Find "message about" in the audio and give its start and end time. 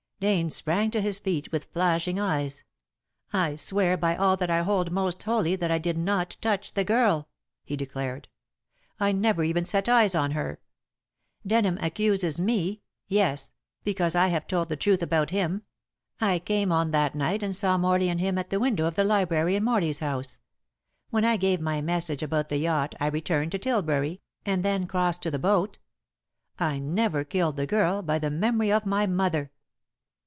21.81-22.49